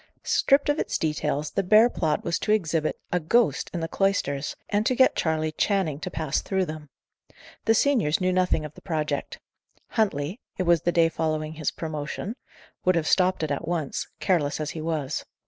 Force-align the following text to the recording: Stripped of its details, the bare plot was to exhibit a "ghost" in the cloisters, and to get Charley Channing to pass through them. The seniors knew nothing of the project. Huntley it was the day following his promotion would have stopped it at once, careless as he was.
Stripped 0.23 0.67
of 0.67 0.79
its 0.79 0.97
details, 0.97 1.51
the 1.51 1.61
bare 1.61 1.87
plot 1.87 2.23
was 2.23 2.39
to 2.39 2.51
exhibit 2.51 2.99
a 3.11 3.19
"ghost" 3.19 3.69
in 3.71 3.81
the 3.81 3.87
cloisters, 3.87 4.55
and 4.67 4.83
to 4.87 4.95
get 4.95 5.15
Charley 5.15 5.51
Channing 5.51 5.99
to 5.99 6.09
pass 6.09 6.41
through 6.41 6.65
them. 6.65 6.89
The 7.65 7.75
seniors 7.75 8.19
knew 8.19 8.33
nothing 8.33 8.65
of 8.65 8.73
the 8.73 8.81
project. 8.81 9.39
Huntley 9.89 10.39
it 10.57 10.63
was 10.63 10.81
the 10.81 10.91
day 10.91 11.07
following 11.07 11.53
his 11.53 11.69
promotion 11.69 12.35
would 12.83 12.95
have 12.95 13.05
stopped 13.05 13.43
it 13.43 13.51
at 13.51 13.67
once, 13.67 14.07
careless 14.19 14.59
as 14.59 14.71
he 14.71 14.81
was. 14.81 15.23